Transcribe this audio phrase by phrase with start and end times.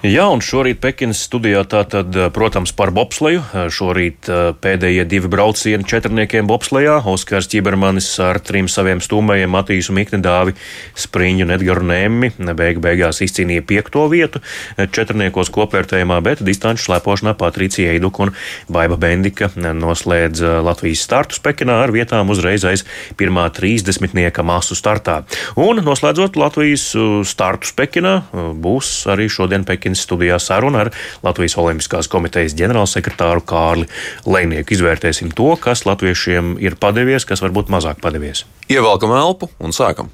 [0.00, 3.42] Jā, un šorīt Pekinas studijā tātad, protams, par bobsleju.
[3.68, 4.30] Šorīt
[4.64, 6.94] pēdējie divi braucieni četrniekiem bobslejā.
[7.04, 10.54] Oskars Čibermanis ar trim saviem stūmējiem Matīsu Miknedāvi,
[10.96, 14.40] Spriņu un Edgaru Nēmi beig beigās izcīnīja piekto vietu
[14.80, 18.32] četrniekos kopvērtējumā, bet distanču slēpošanā Patricija Eiduk un
[18.72, 22.86] Baiba Bendika noslēdz Latvijas startus Pekinā ar vietām uzreiz aiz
[23.20, 25.20] pirmā trīsdesmitnieka masu startā.
[25.60, 26.88] Un noslēdzot Latvijas
[27.28, 30.90] startus Pekinā, būs arī šodien Pekinā Pekins studijā saruna ar
[31.24, 33.88] Latvijas Olimpiskās komitejas ģenerālsekretāru Kārli
[34.22, 34.76] Lēnieku.
[34.76, 38.44] Izvērtēsim to, kas latviešiem ir padevies, kas varbūt mazāk padevies.
[38.70, 40.10] Ievelkam elpu un sākam!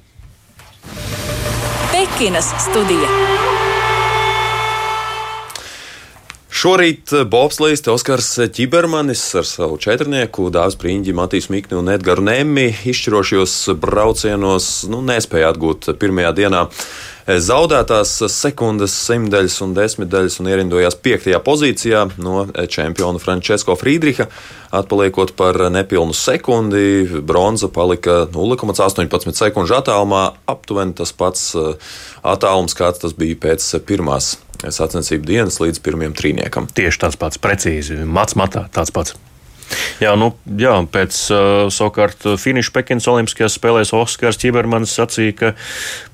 [1.93, 3.11] Pekinas studija.
[6.57, 13.59] Šorīt Bobslīs Oskars Čibermanis ar savu četrnieku, Dārzs Prīņģi, Matīs Mikni un Edgars Nemmi izšķirošos
[13.83, 16.65] braucienos nu, nespēja atgūt pirmajā dienā
[17.27, 24.29] zaudētās sekundes, simtdaļas un desmitdaļas un ierindojās piektajā pozīcijā no čempiona Frančisko Friedricha.
[24.77, 31.53] Atpaliekot par nepilnu sekundi, bronza palika 0,18 sekundžu attālumā, aptuveni tas pats
[32.23, 36.71] attālums, kāds tas bija pēc pirmās sacensību dienas līdz pirmajam trīniekam.
[36.71, 39.19] Tieši tāds pats, precīzi, mats matā tāds pats.
[40.03, 41.41] Jā, nu, jā, pēc uh,
[41.73, 45.53] savukārt finiša Pekinas Olimpiskajās spēlēs Oskars Čibermanis sacīja, ka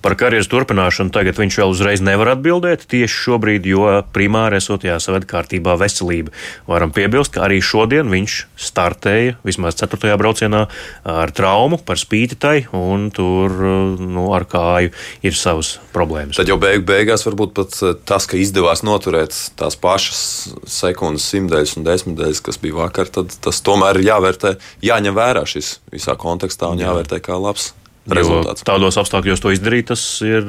[0.05, 2.87] par karjeras turpināšanu tagad viņš vēl uzreiz nevar atbildēt.
[2.91, 6.35] Tieši šobrīd, jo primāri esot jāsaved kārtībā veselība.
[6.71, 8.39] Varam piebilst, ka arī šodien viņš
[8.71, 10.15] startēja vismaz 4.
[10.21, 10.65] braucienā
[11.09, 13.55] ar traumu par spīti tai, un tur
[13.99, 14.93] nu, ar kāju
[15.27, 16.39] ir savas problēmas.
[16.39, 17.79] Tad jau beig beigās varbūt pat
[18.09, 20.23] tas, ka izdevās noturēt tās pašas
[20.71, 25.77] sekundes, simtdaļas un desmitdaļas, kas bija vakar, tad tas tomēr ir jāvērtē, jāņem vērā šis
[25.93, 27.73] visā kontekstā un jāvērtē kā labs.
[28.03, 28.65] Rezultāts.
[28.65, 30.43] Jo tādos apstākļos to izdarīt, tas ir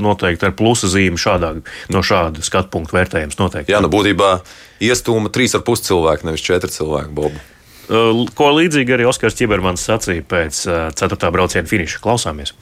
[0.00, 1.50] noteikti ar plusa zīmi šādā,
[1.92, 3.36] no šāda skatu punkta vērtējums.
[3.36, 3.74] Noteikti.
[3.74, 4.30] Jā, nu būtībā
[4.80, 7.42] iestūma trīs ar pus cilvēku, nevis četri cilvēki, Bobu.
[8.34, 10.62] Ko līdzīgi arī Oskars Čibermans sacīja pēc
[10.96, 11.30] 4.
[11.36, 12.00] brauciena finiša.
[12.00, 12.56] Klausāmies!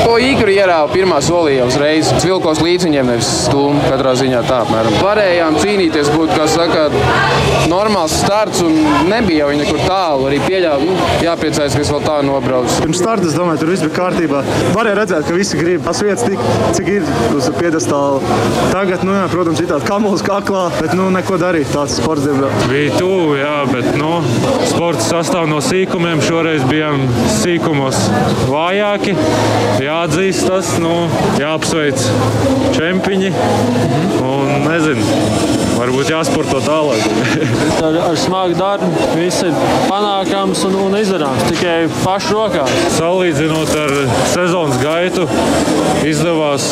[0.00, 2.08] To īkri ierāva pirmā solī jau uzreiz.
[2.24, 4.96] Vilkos līdz viņiem nevis stūmu katrā ziņā tā apmēram.
[5.04, 6.86] Varējām cīnīties, būt, kā saka,
[7.70, 8.78] normāls starts un
[9.10, 10.28] nebija jau nekur tālu.
[10.30, 12.78] Arī pieļāva, nu, jāpriecājas, ka es vēl tā nobraucu.
[12.84, 14.42] Pirms starta, es domāju, tur viss bija kārtībā.
[14.76, 16.42] Varēja redzēt, ka visi grib tās vietas tik,
[16.78, 18.40] cik ir uz piedestāla.
[18.72, 21.68] Tagad, nu jā, protams, ir tāds kamuls kaklā, bet, nu, neko darīt.
[21.74, 22.56] Tāds sports, diemžēl.
[22.72, 24.16] Bija tuvu, jā, bet, nu,
[24.72, 26.24] sports sastāv no sīkumiem.
[26.24, 27.04] Šoreiz bijām
[27.40, 28.00] sīkumos
[28.50, 29.16] vājāki.
[29.80, 30.92] Jā, jāatzīst tas, nu,
[31.40, 31.98] jāapsveic
[32.76, 34.39] nezinu, varbūt
[36.20, 37.00] jāsporto tālāk.
[37.86, 39.56] ar, ar smagu darbu viss ir
[39.88, 42.74] panākams un, un izdarāms tikai pašu rokās.
[42.96, 43.94] Salīdzinot ar
[44.32, 45.26] sezonas gaitu,
[46.06, 46.66] izdevās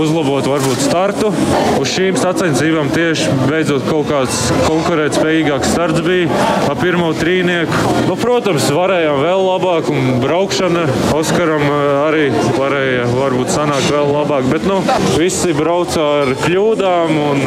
[0.00, 1.32] uzlabot varbūt startu.
[1.80, 6.28] Uz šīm sacensībām tieši beidzot kaut kāds konkurētspējīgāks starts bija
[6.70, 7.94] ar pirmo trīnieku.
[8.08, 11.64] Nu, protams, varējām vēl labāk un braukšana Oskaram
[12.06, 12.26] arī
[12.56, 14.80] varēja varbūt sanākt vēl labāk, bet nu,
[15.18, 17.20] visi brauca ar kļūdām.
[17.30, 17.44] Un...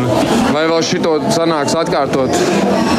[0.54, 2.34] Vai vēl šito sanāks atkārtot?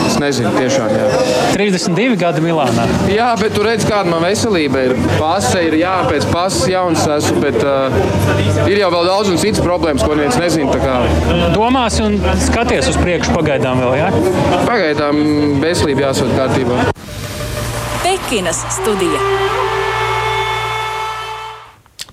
[0.08, 0.88] Es nezinu, tiešām.
[0.94, 1.08] Jā.
[1.52, 2.86] 32 gadi Milānā.
[3.12, 4.94] Jā, bet tu redz, kāda man veselība ir.
[5.18, 7.92] Pase ir, jā, pēc pasas jauns esmu, bet uh,
[8.64, 11.52] ir jau vēl daudz un citas problēmas, ko neviens nezina.
[11.52, 14.10] Domās un skaties uz priekšu pagaidām vēl, jā?
[14.64, 15.22] Pagaidām
[15.62, 16.82] veselība jāsūt kārtībā.
[18.04, 19.57] Pekinas studija.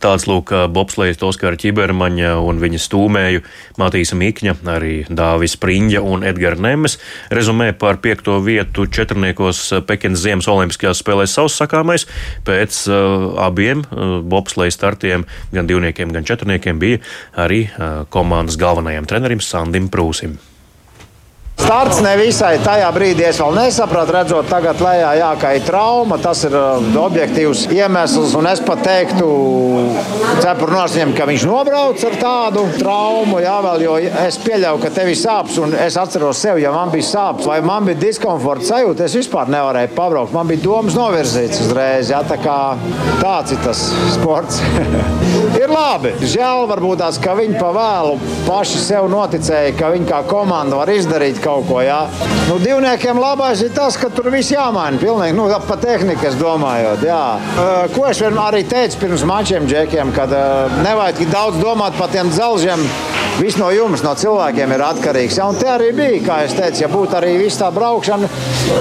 [0.04, 3.44] Tāds lūk, bobslējas Oskara Čibermaņa un viņa stūmēju
[3.80, 6.98] Matīsa Mikņa, arī Dāvis Priņģa un Edgars Nemes
[7.34, 12.08] rezumē par piekto vietu četrniekos Pekinas Ziemas Olimpiskajās spēlēs savs sakāmais.
[12.48, 17.00] Pēc uh, abiem uh, bobslējas startiem, gan divniekiem, gan četrniekiem, bija
[17.46, 20.38] arī uh, komandas galvenajam trenerim Sandim Prūsim.
[21.56, 26.18] Starts nevisai tajā brīdī es vēl nesapratu, redzot, tagad lejā jā, ka ir trauma.
[26.22, 29.30] Tas ir uh, objektīvs iemesls, un es pat teiktu,
[30.44, 33.40] cepuru nosņem, ka viņš nobrauc ar tādu traumu.
[33.42, 36.92] Jā, vēl, jo es pieļauju, ka tev ir sāpes, un es atceros sevi, ja man
[36.94, 40.36] bija sāpes vai man bija diskomforta sajūta, es vispār nevarēju pabraukt.
[40.36, 42.12] Man bija domas novirzīts uzreiz.
[42.12, 42.58] Jā, tā kā
[43.24, 43.88] tāds ir tas
[44.18, 44.60] sports.
[45.64, 46.14] ir labi.
[46.36, 50.92] Žēl varbūt tās, ka viņi pa vēlu paši sev noticēja, ka viņi kā komanda var
[50.94, 51.80] izdarīt kaut ko.
[51.86, 52.06] Jā.
[52.50, 55.00] Nu, divniekiem labais ir tas, ka tur viss jāmaina.
[55.02, 57.06] Pilnīgi, nu, pa tehniku es domājot.
[57.06, 57.24] Jā.
[57.96, 60.34] Ko es arī teicu pirms mačiem džekiem, kad
[60.82, 62.90] nevajag daudz domāt par tiem dzelžiem.
[63.36, 65.36] Viss no jums, no cilvēkiem ir atkarīgs.
[65.42, 68.30] Ja, un te arī bija, kā es teicu, ja būtu arī viss tā braukšana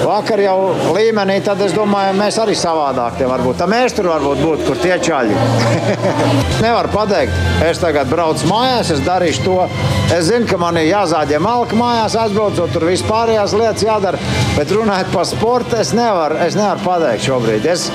[0.05, 0.55] vakar jau
[0.95, 3.57] līmenī, tad es domāju, mēs arī savādāk te varbūt.
[3.59, 5.35] Tā mēs tur varbūt būtu, kur tie čaļi.
[6.63, 7.35] Nevar pateikt,
[7.67, 9.57] es tagad braucu mājās, es darīšu to.
[10.15, 12.15] Es zinu, ka man ir jāzāģē malka mājās,
[12.55, 14.19] aizbraucot, tur vispārējās lietas jādara.
[14.55, 17.65] Bet runājot par sportu, es nevaru, es nevaru pateikt šobrīd.
[17.67, 17.89] Es,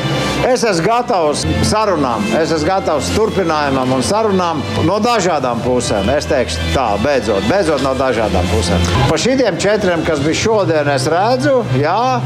[0.46, 6.10] es esmu gatavs sarunām, es esmu gatavs turpinājumam un sarunām no dažādām pusēm.
[6.12, 8.86] Es teikšu tā, beidzot, beidzot no dažādām pusēm.
[9.08, 12.20] Pa šitiem četriem, kas bija šodien, es redzu, jā,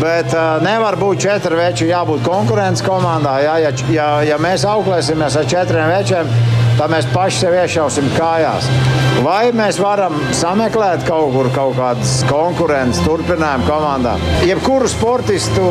[0.00, 3.38] bet uh, nevar būt četri veči, jābūt konkurences komandā.
[3.44, 6.30] Jā, ja, ja, ja mēs auklēsimies ar četriem večiem,
[6.78, 8.68] tad mēs paši sev iešausim kājās.
[9.24, 14.16] Vai mēs varam sameklēt kaut kur kaut kādas konkurences turpinājumu komandā?
[14.44, 15.64] Jebkuru sportistu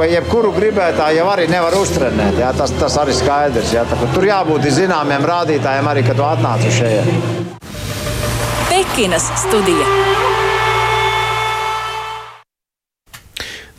[0.00, 2.40] vai jebkuru gribētāju jau arī nevar uztrenēt.
[2.42, 3.72] Jā, tas, tas arī skaidrs.
[3.76, 7.08] Jā, tā, tur jābūt zināmiem rādītājiem arī, kad tu atnāc šeit.
[8.68, 10.31] Pekinas studija.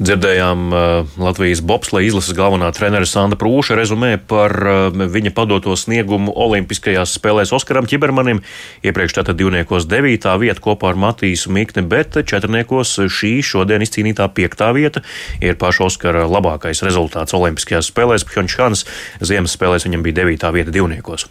[0.03, 6.33] Dzirdējām uh, Latvijas bobsleja izlases galvenā trenera Sanda Prūša rezumē par uh, viņa padoto sniegumu
[6.43, 8.41] Olimpiskajās spēlēs Oskaram Čibermanim.
[8.83, 14.73] Iepriekš tātad divniekos devītā vieta kopā ar Matīsu Mikni, bet četrniekos šī šodien izcīnītā piektā
[14.75, 15.05] vieta
[15.39, 18.27] ir paša Oskara labākais rezultāts Olimpiskajās spēlēs.
[18.27, 18.83] Pjončāns
[19.23, 21.29] Ziemas spēlēs viņam bija devītā vieta divniekos.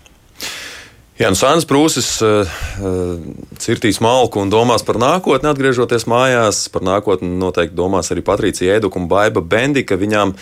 [1.21, 2.49] Jā, nu Sāns Prūsis uh,
[3.61, 6.65] cirtīs malku un domās par nākotni, atgriežoties mājās.
[6.73, 9.99] Par nākotni noteikti domās arī Patricija Ēduka un Baiba Bendika.
[10.01, 10.33] Viņām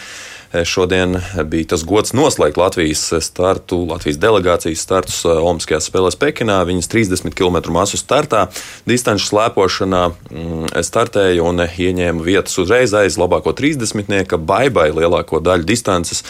[0.66, 1.18] šodien
[1.50, 6.60] bija tas gods noslēgt Latvijas startu, Latvijas delegācijas startus Olimpiskajās spēlēs Pekinā.
[6.66, 8.46] Viņas 30 km masu startā,
[8.86, 14.38] distanču slēpošanā mm, startēja un ieņēma vietas uzreiz aiz labāko 30.
[14.38, 16.22] Baibai lielāko daļu distances.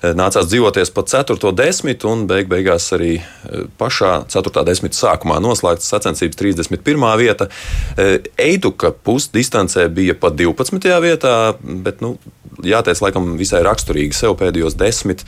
[0.00, 1.52] Eh, nācās dzīvoties pat 4.
[1.52, 4.64] desmitu, un beig beigās arī eh, pašā 4.
[4.64, 7.04] desmita sākumā noslēgts sacensības 31.
[7.20, 7.50] vieta.
[8.00, 10.88] Eh, Eiduka pusdistancē bija pat 12.
[11.04, 12.14] vietā, bet nu,
[12.64, 15.22] jāteic, laikam visai raksturīgi sev pēdējos 10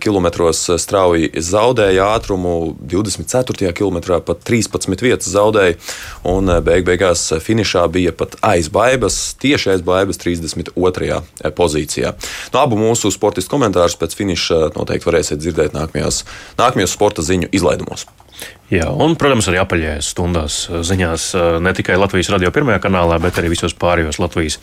[0.00, 3.72] km strauji zaudēja ātrumu, 24.
[3.76, 5.76] km pat 13 vietas zaudēja,
[6.28, 11.20] un beig beigās finišā bija pat aizbaibas, tieši aizbaibas 32.
[11.58, 12.14] pozīcijā.
[12.54, 16.24] No abu mūsu sportistu komentārus pēc finiša noteikti varēsiet dzirdēt nākamajos,
[16.60, 18.08] nākamajos sporta ziņu izlaidumos.
[18.72, 20.54] Jā, un, protams, arī apaļajās stundās
[20.88, 21.26] ziņās
[21.60, 24.56] ne tikai Latvijas radio pirmajā kanālā, bet arī visos pārējos Latvijas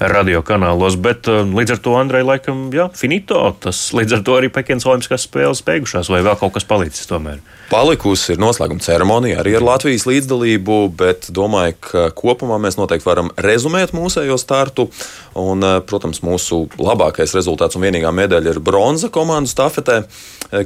[0.00, 0.96] radio kanālos.
[0.98, 3.38] Bet līdz ar to, Andrei, laikam, jā, finito.
[3.62, 7.38] Tas līdz ar to arī Pekinas Olimpiskās spēles beigušās, vai vēl kaut kas palicis tomēr?
[7.70, 13.30] Palikusi ir noslēguma ceremonija arī ar Latvijas līdzdalību, bet domāju, ka kopumā mēs noteikti varam
[13.46, 14.90] rezumēt mūsējo startu.
[15.38, 20.02] Un, protams, mūsu labākais rezultāts un vienīgā medaļa ir bronza komandu stafetē,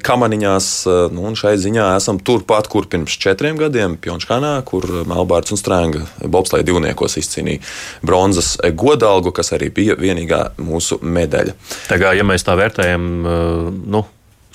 [0.02, 0.72] kamaniņās.
[1.14, 6.64] Nu, šai ziņā esam turpat, kur pirms četriem gadiem Pjončānā, kur Melbārds un Strēnga bobsleja
[6.64, 7.60] divniekos izcīnīja
[8.02, 11.56] bronzas godalgu, kas arī bija vienīgā mūsu medaļa.
[11.88, 13.02] Tā kā, ja mēs tā vērtējam,
[13.86, 14.04] nu,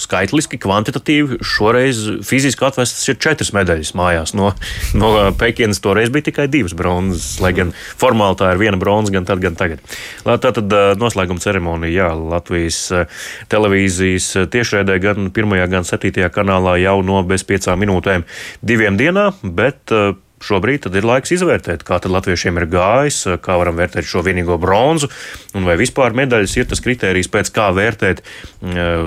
[0.01, 1.39] skaitliski, kvantitatīvi.
[1.45, 4.35] Šoreiz fiziski atvestas ir četras medaļas mājās.
[4.37, 4.51] No,
[4.97, 9.27] no Pekinas toreiz bija tikai divas bronzas, lai gan formāli tā ir viena bronza, gan
[9.29, 9.83] tad, gan tagad.
[10.25, 12.81] Tā tad noslēguma ceremonija, jā, Latvijas
[13.51, 18.27] televīzijas tiešraidē gan pirmajā, gan septītajā kanālā jau no bez piecām minūtēm
[18.65, 19.93] diviem dienā, bet
[20.41, 25.11] Šobrīd ir laiks izvērtēt, kā latviešiem ir gājis, kā varam vērtēt šo vienīgo bronzu,
[25.53, 28.23] un vai vispār medaļas ir tas kriterijs, pēc kā vērtēt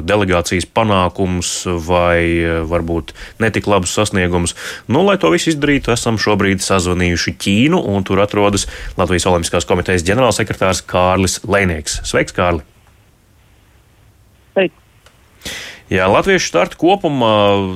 [0.07, 1.53] delegācijas panākumus
[1.87, 3.12] vai varbūt
[3.43, 4.55] netik labus sasniegumus.
[4.87, 8.69] Nu, lai to visu izdarītu, esam šobrīd sazvanījuši Ķīnu, un tur atrodas
[9.00, 12.00] Latvijas Olimpiskās komitejas ģenerālsekretārs Kārlis Lēnieks.
[12.07, 12.62] Sveiks, Kārli!
[14.55, 14.81] Sveiks!
[15.93, 17.35] Jā, latviešu startu kopumā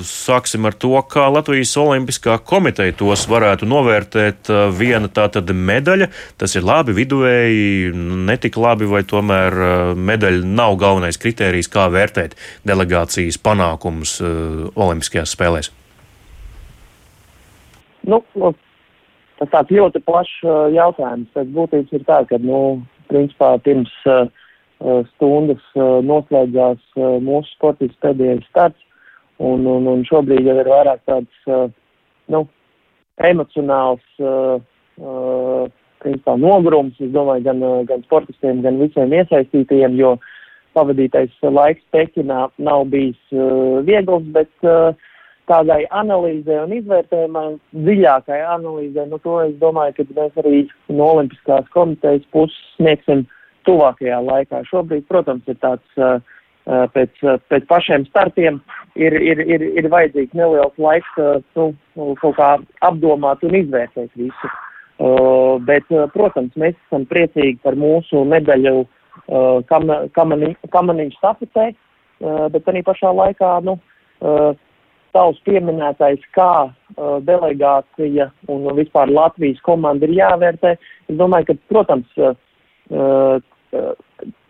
[0.09, 4.49] sāksim ar to, kā Latvijas Olimpiskā komiteja tos varētu novērtēt.
[4.79, 6.09] Viena tā tad medaļa,
[6.41, 7.93] tas ir labi, viduvēji,
[8.31, 9.59] netik labi, vai tomēr
[9.93, 15.69] medaļa nav galvenais kritērijs, kā vērtēt delegācijas panākumus Olimpiskajās spēlēs.
[18.09, 18.23] Nu,
[19.37, 20.41] tas tāds ļoti plašs
[20.81, 21.29] jautājums.
[21.37, 22.81] Pēc būtības ir tā, ka, nu,
[23.12, 24.38] principā pirms uh, Eh,
[24.79, 28.79] stundas eh, noslēdzās eh, mūsu sportists pēdējais starts,
[29.39, 31.71] un, un, un šobrīd jau ir vairāk tāds,
[32.27, 32.41] nu,
[33.23, 34.03] emocionāls,
[36.03, 40.17] principā nogurums, es domāju, gan, gan sportistiem, gan visiem iesaistītajiem, jo
[40.75, 43.39] pavadītais laiks Pekinā nav bijis
[43.87, 44.51] viegls, bet
[45.47, 47.47] tādai analīzē un izvērtējumai,
[47.79, 53.23] dziļākai analīzē, nu to es domāju, ka mēs arī no Olimpiskās komitejas puses sniegsim
[53.69, 54.65] tuvākajā laikā.
[54.73, 56.19] Šobrīd, protams, ir tāds uh,
[56.95, 58.61] pēc, pēc pašiem startiem
[58.97, 61.11] ir, ir, ir, ir vajadzīgs neliels laiks,
[61.57, 61.71] nu,
[62.21, 62.55] kaut kā
[62.89, 64.55] apdomāt un izvērtēt visu.
[64.99, 72.49] Uh, bet, protams, mēs esam priecīgi par mūsu medaļu uh, kam, kamani, kamaniņu stafetē, uh,
[72.51, 73.79] bet arī pašā laikā, nu,
[75.15, 76.69] tavs pieminētais, kā
[77.23, 80.73] delegācija un vispār Latvijas komanda ir jāvērtē.
[81.07, 82.19] Es domāju, ka, protams,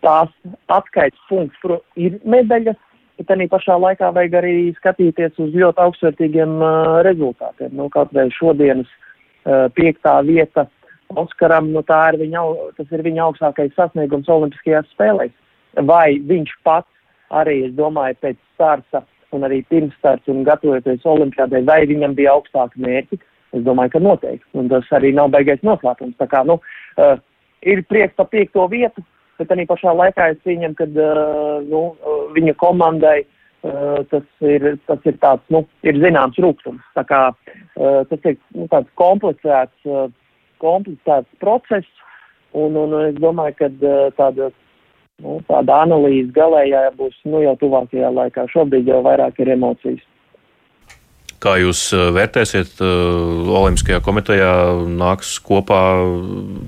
[0.03, 0.31] tās
[0.71, 2.77] atskaites punkts ir medaļas,
[3.19, 7.73] bet arī pašā laikā vajag arī skatīties uz ļoti augstvērtīgiem uh, rezultātiem.
[7.75, 10.69] Nu, kaut vai šodienas uh, piektā vieta
[11.17, 12.41] Oskaram, nu, ir viņa,
[12.77, 15.33] tas ir viņa augstākais sasniegums Olimpiskajās spēlēs.
[15.89, 16.89] Vai viņš pats
[17.33, 19.01] arī, es domāju, pēc starta
[19.33, 23.19] un arī pirms starta un gatavoties Olimpiādai, vai viņam bija augstāki mērķi?
[23.57, 24.45] Es domāju, ka noteikti.
[24.61, 26.13] Un tas arī nav beigais noslēpums.
[26.21, 26.59] Tā kā, nu,
[27.01, 27.17] uh,
[27.61, 29.03] ir prieks par piekto vietu,
[29.39, 31.83] bet arī pašā laikā es pieņemu, ka uh, nu,
[32.35, 36.83] viņa komandai uh, tas, ir, tas ir tāds, nu, ir zināms rūkstums.
[36.97, 40.07] Tā kā uh, tas ir nu, tāds komplicēts, uh,
[40.63, 41.87] komplicēts process,
[42.53, 44.51] un, un es domāju, ka uh, tāda,
[45.23, 48.47] nu, tāda analīze galējā būs nu, jau tuvākajā laikā.
[48.51, 50.03] Šobrīd jau vairāk ir emocijas.
[51.39, 54.51] Kā jūs eh, vērtēsiet, eh, Olimpiskajā komitejā
[54.91, 55.79] nāks kopā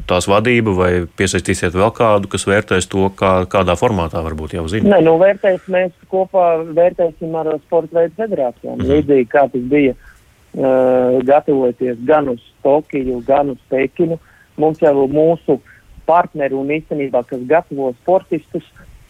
[0.07, 4.93] tās vadība vai piesaistīsiet vēl kādu, kas vērtēs to, kā, kādā formātā varbūt jau zina?
[4.93, 8.79] Nē, nu vērtēs mēs kopā vērtēsim ar sporta veidu federācijām.
[8.79, 8.93] Mm.
[8.93, 14.21] Līdzīgi kā tas bija uh, gatavoties gan uz Tokiju, gan uz Pekinu.
[14.61, 15.59] Mums jau mūsu
[16.07, 18.63] partneri un īstenībā, kas gatavo sportistus,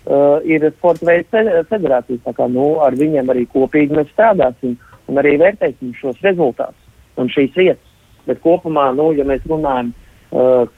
[0.09, 2.25] uh, ir sporta veidu federācijas.
[2.25, 4.73] Tā kā nu, ar viņiem arī kopīgi mēs strādāsim.
[4.73, 7.88] Uh, un arī vērtēsim šos rezultātus un šīs vietas.
[8.27, 9.91] Bet kopumā, nu, ja mēs runājam,
[10.31, 10.70] uh,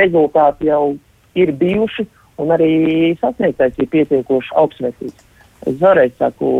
[0.00, 0.96] rezultāti jau
[1.38, 2.06] ir bijuši
[2.38, 2.72] un arī
[3.20, 5.24] sasniegtais ir pietiekoši augstsvērtīgs.
[5.66, 6.50] Es vēlreiz saku,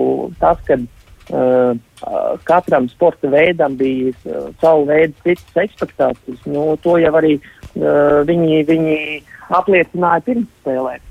[0.43, 1.73] tas, ka uh,
[2.49, 8.65] katram sporta veidam bija uh, savu veidu citas ekspektācijas, nu, to jau arī uh, viņi,
[8.69, 8.99] viņi
[9.61, 11.08] apliecināja pirms spēlēm.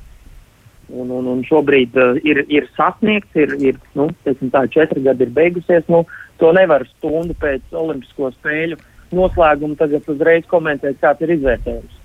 [0.87, 5.33] Un, un, un šobrīd uh, ir, ir sasniegts, ir, ir nu, tā četri gadi ir
[5.35, 5.83] beigusies.
[5.91, 6.05] Nu,
[6.39, 8.79] to nevar stundu pēc Olimpisko spēļu
[9.15, 11.99] noslēguma tagad uzreiz komentēt, kāds ir izvērtējums.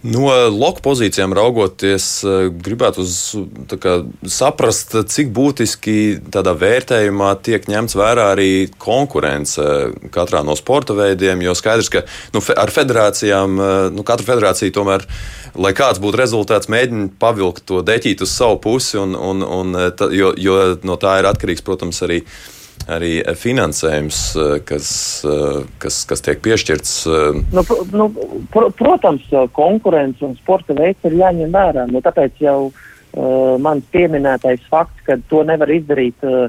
[0.00, 3.16] No loku pozīcijām raugoties, eh, gribētu uz,
[3.68, 9.60] kā, saprast, cik būtiski tādā vērtējumā tiek ņemts vērā arī konkurence
[10.10, 11.42] katrā no sporta veidiem.
[11.44, 15.04] Jo skaidrs, ka nu, ar federācijām, eh, nu, katra federācija tomēr,
[15.54, 19.92] lai kāds būtu rezultāts, mēģina pavilkt to deķīt uz savu pusi, un, un, un, eh,
[20.16, 22.24] jo, jo no tā ir atkarīgs, protams, arī
[22.88, 26.92] arī finansējums, eh, kas, eh, kas, kas tiek piešķirts?
[27.06, 28.08] Eh, nu, nu,
[28.52, 29.22] pr protams,
[29.52, 31.90] konkurence un sporta veids ir jāņem vērā.
[31.90, 36.48] Nu, tāpēc jau uh, mans pieminētais fakts, ka to nevar izdarīt uh,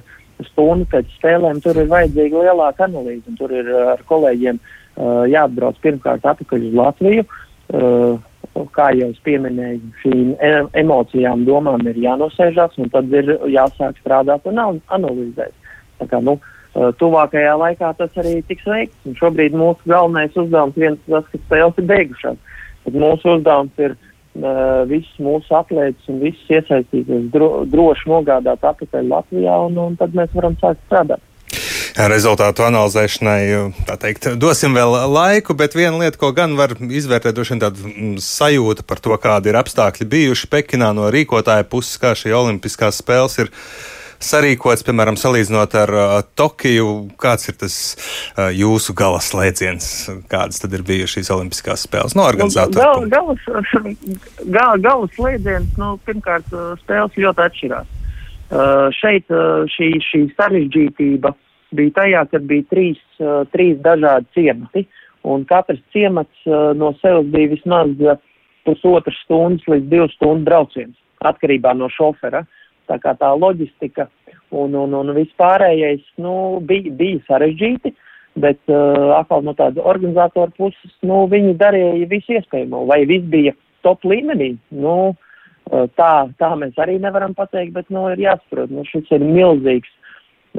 [0.51, 3.37] stundu pēc spēlēm, tur ir vajadzīga lielāka analīze.
[3.37, 7.25] Tur ir ar kolēģiem uh, jāatbrauc pirmkārt atpakaļ uz Latviju.
[7.71, 8.19] Uh,
[8.75, 10.33] kā jau es pieminēju, šīm
[10.77, 15.55] emocijām, domām ir jānosēžās, un tad ir jāsāk strādāt un analizēt.
[16.01, 16.37] Tā kā, nu,
[16.73, 19.01] tuvākajā laikā tas arī tiks veikts.
[19.07, 22.39] Un šobrīd mūsu galvenais uzdevums viens tas, ka spēles ir beigušās.
[22.85, 29.11] Tad mūsu uzdevums ir uh, visus mūsu atlētus un visus iesaistīties dro, droši nogādāt atpakaļ
[29.11, 31.21] Latvijā, un, un tad mēs varam sākt strādāt.
[31.91, 33.41] Rezultātu analizēšanai
[33.99, 38.85] teikt, dosim vēl laiku, bet viena lieta, ko gan var izvērtēt, ir tāda mm, sajūta
[38.87, 43.51] par to, kādi ir apstākļi bijuši Pekinā no rīkotāja puses, kā šī Olimpiskās spēles ir
[44.25, 46.87] sarīkots, piemēram, salīdzinot ar uh, Tokiju.
[47.21, 49.87] Kāds ir tas uh, jūsu gala slēdziens?
[50.31, 53.07] Kādas tad ir bijušas šīs Olimpiskās spēles no organizatoriem?
[53.07, 53.33] Nu, gal,
[54.57, 57.91] gal, gala slēdziens, nu, pirmkārt, uh, spēles ļoti atšķirās.
[58.51, 61.33] Uh, šeit uh, šī, šī sarežģītība
[61.77, 64.87] bija tajā, ka bija trīs, uh, trīs dažādi ciemati,
[65.23, 68.19] un katrs ciemats uh, no sevis bija vismaz uh,
[68.67, 72.43] pusotras stundas līdz divu stundu brauciens, atkarībā no šofera.
[72.43, 72.57] Uh,
[72.91, 74.09] Tā kā tā loģistika
[74.51, 76.33] un, un, un vispārējais nu,
[76.67, 77.93] bija, bija sarežģīti,
[78.41, 83.55] bet uh, atkal no tāda organizatora puses nu, viņi darīja visu iespējamo, vai viss bija
[83.85, 84.53] top līmenī.
[84.83, 89.25] Nu, uh, tā, tā mēs arī nevaram pateikt, bet nu, ir jāsaprot, nu, šis ir
[89.25, 89.91] milzīgs,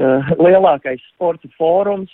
[0.01, 2.13] uh, lielākais sporta fórums.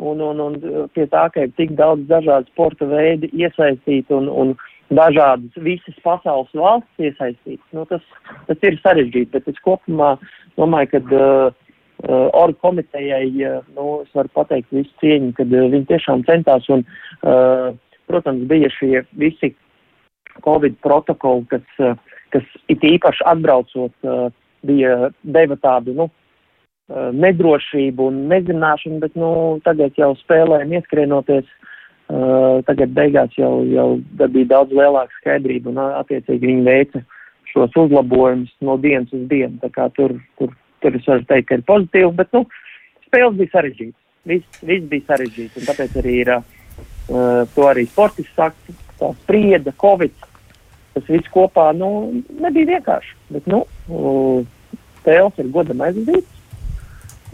[0.00, 0.54] Un, un, un
[0.96, 4.54] pie tā, ka ir tik daudz dažādu sporta veidu iesaistīti un, un,
[4.90, 7.66] dažādas visas pasaules valsts iesaistītas.
[7.76, 8.04] Nu, tas,
[8.48, 10.16] tas ir sarežģīti, bet es kopumā
[10.58, 11.58] domāju, ka uh,
[12.02, 16.68] uh, orgu komitejai, uh, nu, es varu pateikt visu cieņu, kad uh, viņi tiešām centās
[16.74, 16.84] un,
[17.22, 17.70] uh,
[18.10, 19.54] protams, bija šie visi
[20.44, 21.94] Covid protokoli, kas, uh,
[22.34, 24.26] kas it īpaši atbraucot, uh,
[24.66, 29.32] bija deva tādu, nu, uh, nedrošību un nezināšanu, bet, nu,
[29.64, 31.70] tagad jau spēlēm ieskrienoties, uh,
[32.66, 33.88] tagad beigās jau, jau
[34.18, 37.02] bija daudz lielāka skaidrība un attiecīgi viņi veica
[37.52, 39.58] šos uzlabojumus no dienas uz dienu.
[39.62, 42.44] Tā kā tur, tur, tur es varu teikt, ka ir pozitīvi, bet, nu,
[43.08, 43.98] spēles bija sarežģītas.
[44.30, 49.74] Viss, viss bija sarežģīts, un tāpēc arī ir, uh, to arī sportists saka, tā sprieda,
[49.80, 50.26] covid,
[50.96, 51.88] tas viss kopā, nu,
[52.42, 53.64] nebija vienkārši, bet, nu,
[55.00, 56.39] spēles ir godam aizvadītas.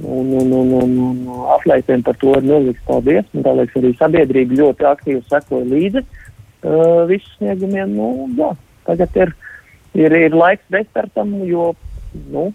[0.02, 3.28] Un, un, un, un, un atlētiem par to ir milzīgs paldies.
[3.32, 7.94] Man liekas, arī sabiedrība ļoti aktīvi sekoja līdzi uh, visu sniegumiem.
[7.96, 8.50] Nu, jā,
[8.88, 9.32] tagad ir,
[9.96, 11.70] ir, ir laiks destartam, jo
[12.28, 12.50] nu,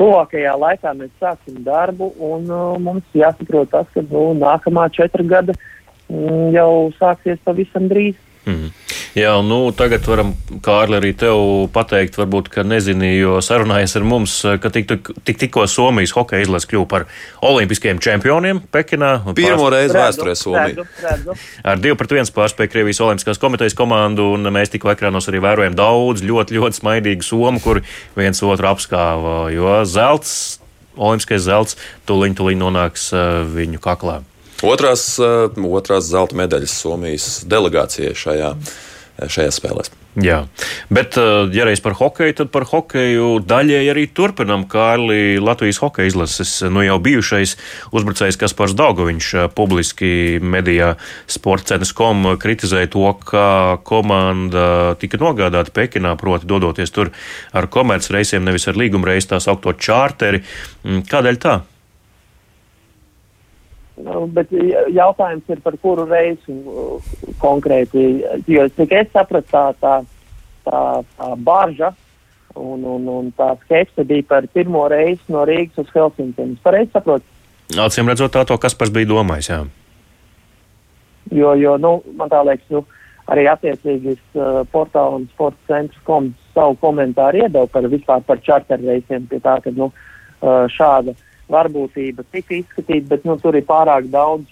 [0.00, 5.54] tuvākajā laikā mēs sāksim darbu, un uh, mums jāsaprot tas, ka nu, nākamā četra gada
[6.08, 8.16] mm, jau sāksies pavisam drīz.
[8.48, 8.72] Mm.
[9.16, 11.38] Jā, nu tagad varam, Kārli, arī tev
[11.72, 14.90] pateikt, varbūt, ka nezini, jo sarunājies ar mums, ka tik,
[15.24, 17.06] tik, tikko Somijas hokeja izlase kļuva par
[17.40, 19.14] olimpiskajiem čempioniem Pekinā.
[19.38, 20.84] Pirmo reizi vēsturē Somija.
[21.64, 25.78] Ar 2 pret 1 pārspēja Krievijas Olimpiskās komitejas komandu, un mēs tikko ekrānos arī vērojam
[25.78, 27.86] daudz ļoti, ļoti smaidīgu somu, kuri
[28.18, 30.34] viens otru apskāva, jo zelts,
[30.92, 34.18] olimpiskais zelts, tuliņ, tuliņ nonāks uh, viņu kaklā.
[34.64, 38.52] Otrās, uh, otrās zelta medaļas Somijas delegācijai šajā
[39.18, 39.92] šajās spēlēs.
[40.16, 40.46] Jā,
[40.88, 44.64] bet, eh, ja reiz par hokeju, tad par hokeju daļēji arī turpinam.
[44.64, 47.56] Kārli Latvijas hokeja izlases nu jau bijušais
[47.92, 50.94] uzbrucējs Kaspars Daugoviņš eh, publiski medijā
[51.28, 57.12] sportcenas.com kritizēja to, ka komanda tika nogādāta Pekinā, proti dodoties tur
[57.52, 60.40] ar komercreisiem, nevis ar līguma reisu tā saukto čārteri.
[60.84, 61.60] Mm, kādēļ tā?
[63.96, 64.50] Nu, bet
[64.92, 68.02] jautājums ir par kuru reizi uh, konkrēti.
[68.50, 69.94] Jo, cik es sapratu, tā, tā,
[70.66, 70.82] tā,
[71.16, 71.94] tā barža
[72.52, 76.52] un, un, un tā skepse bija par pirmo reizi no Rīgas uz Helsinkiem.
[76.58, 77.24] Es pareizi saprotu.
[77.72, 79.48] Acīm redzot, tā to, kas pats bija domājis.
[79.50, 79.62] Jā.
[81.34, 82.84] Jo, jo nu, man tā liekas, nu,
[83.32, 89.24] arī attiecīgi uh, portāla un sporta centrs kom savu komentāru iedeva par vispār par čarterreisiem
[89.30, 91.16] pie tā, ka nu, uh, šāda
[91.52, 94.48] varbūtība tika izskatīta, bet nu, tur ir pārāk daudz,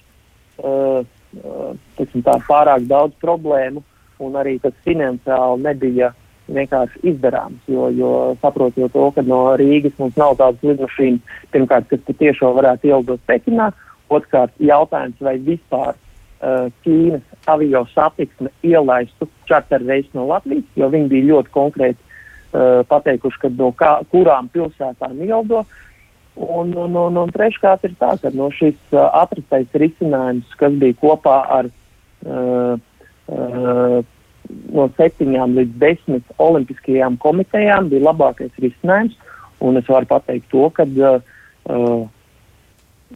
[0.63, 1.03] uh,
[1.41, 3.83] uh, tā, pārāk daudz problēmu,
[4.23, 6.13] un arī tas finansiāli nebija
[6.49, 7.61] vienkārši izdarāms.
[7.71, 12.91] Jo, jo saprotot to, ka no Rīgas mums nav tādas lidmašīnas, pirmkārt, kas patiešām varētu
[12.91, 13.71] ielidot Pekinā,
[14.13, 21.31] otrkārt, jautājums, vai vispār uh, Ķīnas avio satiksme ielaistu čarterreisu no Latvijas, jo viņi bija
[21.33, 25.65] ļoti konkrēti uh, pateikuši, ka no kā, kurām pilsētām ielido.
[26.35, 30.97] Un, un, un, un treškārt ir tā, ka no šis uh, atrastais risinājums, kas bija
[30.99, 32.75] kopā ar uh,
[33.31, 34.01] uh,
[34.75, 39.15] no septiņām līdz desmit olimpiskajām komitejām, bija labākais risinājums.
[39.63, 41.23] Un es varu pateikt to, ka uh,
[41.71, 42.03] uh,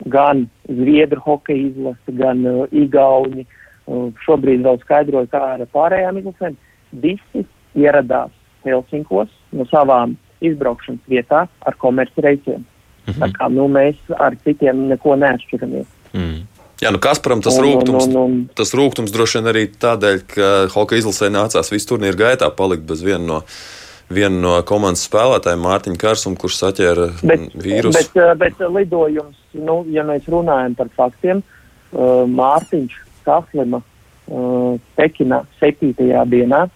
[0.07, 6.57] gan Zviedru hokeja izlase, gan uh, Igauni uh, šobrīd vēl skaidroja, kā ar pārējām izlasēm.
[7.03, 8.31] Visi ieradās
[8.63, 12.63] Helsinkos no savām izbraukšanas vietām ar komercreisiem.
[13.09, 13.25] -hmm.
[13.25, 15.87] Tā kā nu, mēs ar citiem neko neatšķiramies.
[16.13, 16.47] Mm.
[16.79, 20.21] Jā, nu Kasparam tas, un, rūgtums, un, un, un, tas rūgtums droši vien arī tādēļ,
[20.31, 23.41] ka hokeja izlasē nācās visu turnīru gaitā palikt bez viena no,
[24.09, 27.97] viena no komandas spēlētājiem, Mārtiņa Kārsuma, kurš saķēra bet, vīrusu.
[27.99, 32.95] Bet, eh, bet lidojums, nu, ja mēs runājam par faktiem, uh, Mārtiņš
[33.27, 35.93] saslima uh, Pekinā 7.
[36.31, 36.69] dienā.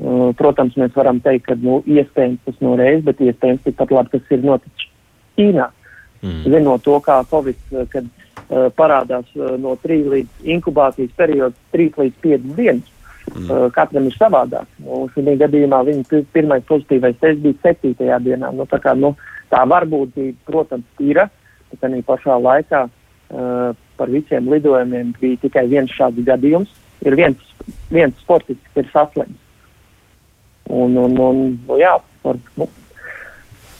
[0.00, 4.14] Uh, protams, mēs varam teikt, ka nu, iespējams tas no reizes, bet iespējams tikpat labi
[4.14, 4.88] tas ir noticis
[5.36, 5.68] Ķīnā.
[6.22, 6.40] Mm.
[6.54, 12.00] Zinot to, kā Covid, uh, kad uh, parādās uh, no 3 līdz inkubācijas periods, 3
[12.00, 12.88] līdz 5 dienas.
[13.32, 13.44] Mm.
[13.46, 14.66] Uh, katram ir savādāk.
[14.82, 17.94] Nu, šajā gadījumā viņa pirmais pozitīvais tests bija 7.
[18.24, 18.50] dienā.
[18.56, 19.12] Nu, tā, kā, nu,
[19.52, 21.20] tā varbūtība, protams, ir,
[21.70, 26.72] bet arī pašā laikā uh, par visiem lidojumiem bija tikai viens šāds gadījums.
[27.06, 27.54] Ir viens,
[27.90, 29.41] viens sportists, kas ir saslims.
[30.70, 32.68] Un, un, un, nu, jā, par, nu,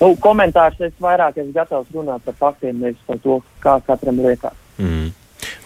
[0.01, 4.57] nu, komentārs es vairāk esmu gatavs runāt par faktiem, nevis par to, kā katram liekas.
[4.79, 5.13] Mm.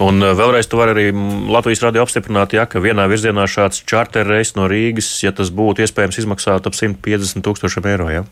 [0.05, 1.07] Un uh, vēlreiz tu vari arī
[1.53, 5.85] Latvijas radio apstiprināt, ja, ka vienā virzienā šāds čārter reis no Rīgas, ja tas būtu
[5.85, 8.11] iespējams, izmaksātu ap 150 tūkstošiem eiro.
[8.13, 8.25] Ja?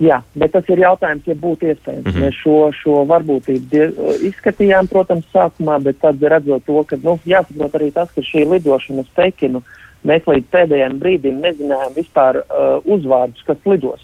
[0.00, 2.06] Jā, bet tas ir jautājums, ja būtu iespējams.
[2.06, 2.24] Mm -hmm.
[2.24, 3.88] Mēs šo, šo varbūtību
[4.30, 9.04] izskatījām, protams, sākumā, bet tad redzot to, ka nu, jāsaprot arī tas, ka šī lidošana
[9.04, 14.00] uz Pekinu uh, Mēs līdz pēdējiem brīdim nezinājām vispār uh, uzvārdus, kas lidos.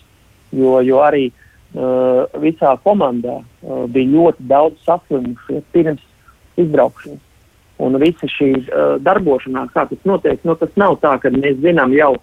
[0.52, 6.04] Jo, jo arī uh, visā komandā uh, bija ļoti daudz saslimušies pirms
[6.60, 7.22] izbraukšanas.
[7.80, 11.92] Un visa šī uh, darbošanās, kā tas notiek, nu, tas nav tā, ka mēs zinām
[11.96, 12.14] jau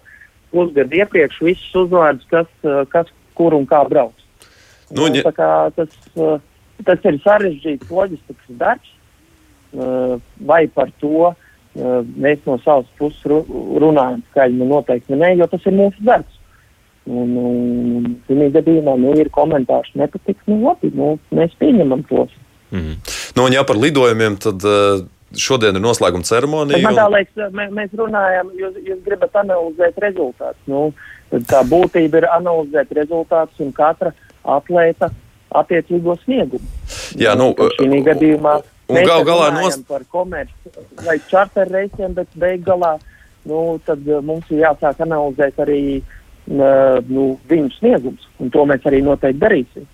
[0.54, 4.14] pusgadu iepriekš visus uzvārdus, kas, uh, kas kur un kā brauc.
[4.94, 5.34] Nu, ja...
[5.74, 6.38] tas, uh,
[6.86, 8.94] tas ir sarežģīts loģistikas darbs,
[9.74, 11.43] uh, vai par to uh,
[11.74, 13.24] mēs no savas puses
[13.82, 16.40] runājam skaļi, nu noteikti nē, jo tas ir mūsu darbs.
[17.04, 20.46] Un, un viņa gadījumā nu, ir komentārs, nepatiks.
[20.48, 22.32] Nu, labi, nu, mēs pieņemam tos.
[22.72, 22.94] Mm.
[23.36, 25.02] Nu, un ja par lidojumiem, tad uh,
[25.36, 26.80] šodien ir noslēguma ceremonija.
[26.86, 27.12] Man un...
[27.12, 30.62] liekas, mē, mēs runājam, jūs, jūs gribat analizēt rezultātus.
[30.70, 30.86] Nu,
[31.50, 34.14] tā būtība ir analizēt rezultātus un katra
[34.56, 35.10] atlēta
[35.54, 36.64] attiecīgo sniegumu.
[37.20, 38.58] Jā, nu, šī gadījumā
[38.88, 39.80] un mēs gal galā nos...
[39.88, 42.96] par komerci vai čarter reisiem, bet beig galā
[43.48, 45.80] nu, tad mums ir jāsāk analizēt arī
[46.46, 49.90] nu, viņu sniegums, un to mēs arī noteikti darīsim.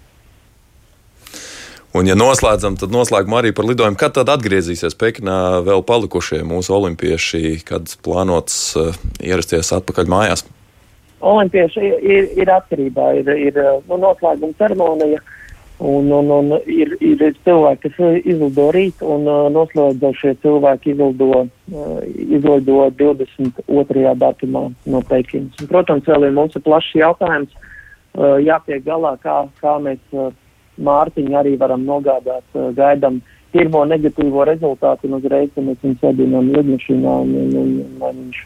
[1.90, 3.98] Un, ja noslēdzam, tad noslēgumā arī par lidojumu.
[3.98, 10.44] Kad tad atgriezīsies Pekinā vēl palikušie mūsu olimpieši, kad plānots uh, ierasties atpakaļ mājās?
[11.20, 15.18] Olimpieši ir, ir, ir atkarībā, ir, ir nu, noslēguma ceremonija,
[15.80, 21.96] un, un, un ir, ir cilvēki, kas izlido rīt, un uh, noslēdzošie cilvēki izlido, uh,
[22.20, 24.14] izlido 22.
[24.20, 25.56] datumā no Pekinas.
[25.60, 30.00] Un, protams, vēl ir mums ir plašs jautājums, uh, jātiek galā, kā, kā mēs.
[30.12, 30.30] Uh,
[30.80, 32.44] Mārtiņu arī varam nogādāt.
[32.54, 33.20] Eh, gaidām
[33.52, 38.44] pirmo negatīvo rezultātu un uzreiz mēs viņu sēdinām lidmašīnā un, un, un, un viņš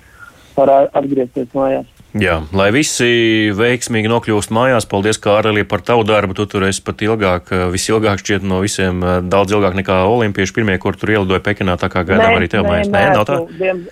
[0.57, 1.91] var atgriezties mājās.
[2.15, 6.37] Jā, lai visi veiksmīgi nokļūst mājās, paldies, Kārli, par tavu darbu.
[6.39, 10.55] Tu tur esi pat ilgāk, eh, visilgāk šķiet no visiem, eh, daudz ilgāk nekā olimpieši
[10.55, 12.87] pirmie, kur tur ielidoja Pekinā, tā kā gaidām arī tev mājās.
[12.87, 13.41] Nē, nav tā?
[13.59, 13.87] Diem,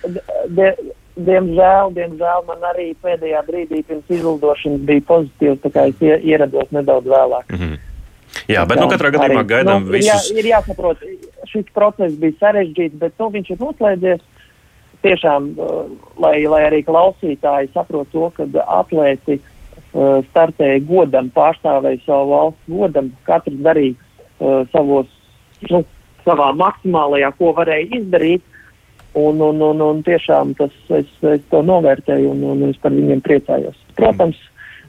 [0.47, 0.71] die,
[1.19, 7.05] diemžēl, diemžēl man arī pēdējā brīdī pirms izlidošanas bija pozitīvs, tā kā es ierados nedaudz
[7.05, 7.43] vēlāk.
[7.51, 7.77] Mm -hmm.
[8.47, 10.31] Jā, bet nu, katrā gadījumā gaidām nu, visus.
[10.31, 11.03] Jā, ir jāsaprot,
[11.51, 14.21] šis process bija sarežģīts, bet nu, viņš ir noslēdzies.
[15.03, 15.81] Tiešām, uh,
[16.23, 23.11] lai, lai arī klausītāji saprot to, ka atlēti uh, startēja godam, pārstāvēja savu valsts godam,
[23.27, 25.11] katrs darīja uh, savos,
[25.69, 25.83] nu,
[26.23, 28.49] savā maksimālajā, ko varēja izdarīt.
[29.13, 33.19] Un, un, un, un tiešām tas, es, es to novērtēju un, un es par viņiem
[33.21, 33.77] priecājos.
[33.99, 34.39] Protams,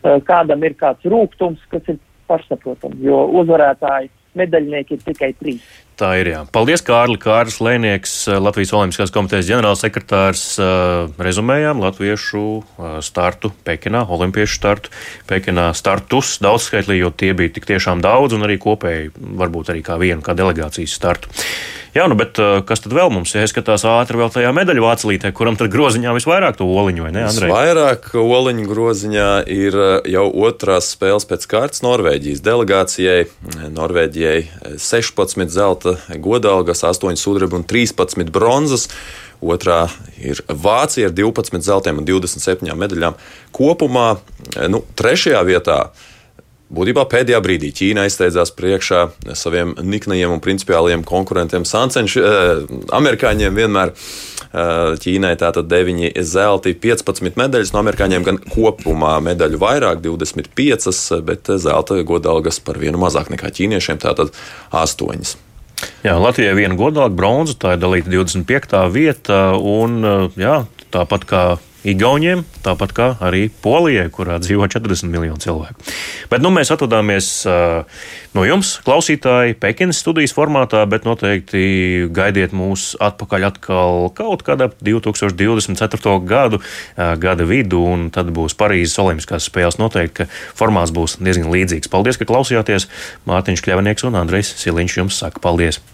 [0.00, 1.98] uh, kādam ir kāds rūkums, kas ir
[2.31, 5.66] pašsaprotami, jo uzvarētāji medaļnieki ir tikai trīs.
[5.94, 6.30] Tā ir.
[6.33, 6.40] Jā.
[6.50, 7.18] Paldies, Kārli.
[7.22, 10.42] Kārlis Lēnieks, Latvijas Olimpiskās komitejas ģenerālsekretārs.
[11.22, 12.42] Rezumējām latviešu
[13.07, 14.90] startu Pekinā, olimpiešu startu
[15.30, 15.68] Pekinā.
[15.78, 20.22] Startus daudzskaitlī, jo tie bija tik tiešām daudz un arī kopēji, varbūt arī kā vienu,
[20.26, 21.30] kā delegācijas startu.
[21.94, 23.44] Jā, nu, bet kas tad vēl mums ir?
[23.46, 27.52] Skatās ātri vēl tajā medaļu vācelītē, kuram tad groziņā visvairāk to oliņu, vai ne, Andrej?
[27.52, 29.76] Vairāk oliņu groziņā ir
[30.11, 33.20] jau otrās spēles pēc kārtas Norvēģijas delegācijai.
[33.76, 34.40] Norvēģijai
[34.83, 38.88] 16 zelta zelta godalgas, 8 sudraba un 13 bronzas.
[39.42, 39.88] Otrā
[40.22, 43.14] ir Vācija ar 12 zeltiem un 27 medaļām.
[43.52, 44.16] Kopumā
[44.68, 45.92] nu, trešajā vietā
[46.74, 49.02] Būtībā pēdējā brīdī Ķīna aizsteidzās priekšā
[49.36, 51.62] saviem niknajiem un principiāliem konkurentiem.
[51.68, 59.20] Sancenš, eh, amerikāņiem vienmēr eh, Ķīnai tātad 9 zelti, 15 medaļas, no amerikāņiem gan kopumā
[59.22, 64.32] medaļu vairāk, 25, bet zelta godalgas par vienu mazāk nekā ķīniešiem, tātad
[64.72, 65.36] 8.
[66.04, 68.80] Jā, Latvijai viena godāka bronza, tā ir dalīta 25.
[68.92, 70.02] vieta, un
[70.40, 70.58] jā,
[70.94, 71.44] tāpat kā
[71.84, 75.84] Igauniem, tāpat kā arī Polijai, kurā dzīvo 40 miljoni cilvēku.
[76.30, 77.84] Bet nu, mēs atvadāmies uh,
[78.32, 86.16] no jums, klausītāji, Pekinas studijas formātā, bet noteikti gaidiet mūs atpakaļ atkal kaut kādā 2024.
[86.24, 89.76] gadu, uh, gada vidu, un tad būs Parīzes Olimpiskās spēles.
[89.76, 91.92] Noteikti, ka formāts būs diezgan līdzīgs.
[91.92, 92.88] Paldies, ka klausījāties!
[93.28, 95.84] Mārtiņš Kļavnieks un Andrejs Siliņš jums saka paldies!